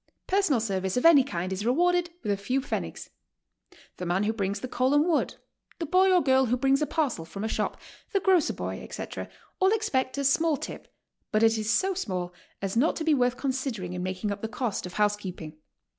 Personal 0.25 0.59
service 0.59 0.97
of 0.97 1.05
any 1.05 1.23
kind 1.23 1.53
is 1.53 1.63
rewarded 1.63 2.09
with 2.23 2.31
a 2.31 2.35
few 2.35 2.59
pfennigs. 2.59 3.11
The 3.97 4.05
man 4.07 4.23
who 4.23 4.33
brings 4.33 4.61
the 4.61 4.67
coal 4.67 4.95
and 4.95 5.05
wood, 5.07 5.35
the 5.77 5.85
boy 5.85 6.11
or 6.11 6.23
girl 6.23 6.45
who 6.47 6.57
brings 6.57 6.81
a 6.81 6.87
parcel 6.87 7.23
from 7.23 7.43
a 7.43 7.47
shop, 7.47 7.79
the 8.11 8.19
grocer 8.19 8.53
boy, 8.53 8.79
etc., 8.81 9.29
all 9.59 9.71
expect 9.71 10.17
a 10.17 10.23
small 10.23 10.57
tip, 10.57 10.91
but 11.31 11.43
it 11.43 11.55
is 11.55 11.69
so 11.71 11.93
small 11.93 12.33
as 12.63 12.75
not 12.75 12.95
to 12.95 13.03
be 13.03 13.13
worth 13.13 13.37
considering 13.37 13.93
in 13.93 14.01
making 14.01 14.31
up 14.31 14.41
the 14.41 14.47
cost 14.47 14.87
of 14.87 14.93
housekeeping. 14.93 15.57